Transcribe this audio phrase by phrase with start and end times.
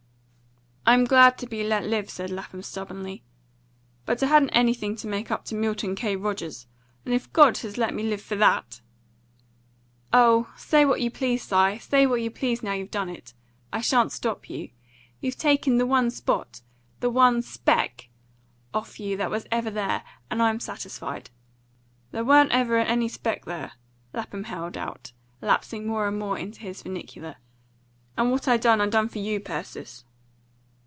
[0.83, 3.23] "I'm glad to be let live," said Lapham stubbornly,
[4.05, 6.17] "but I hadn't anything to make up to Milton K.
[6.17, 6.67] Rogers.
[7.05, 8.81] And if God has let me live for that"
[10.11, 11.77] "Oh, say what you please, Si!
[11.77, 13.33] Say what you please, now you've done it!
[13.71, 14.71] I shan't stop you.
[15.21, 16.61] You've taken the one spot
[16.99, 18.09] the one SPECK
[18.73, 21.29] off you that was ever there, and I'm satisfied."
[22.11, 23.73] "There wa'n't ever any speck there,"
[24.13, 27.35] Lapham held out, lapsing more and more into his vernacular;
[28.17, 30.03] "and what I done I done for you, Persis."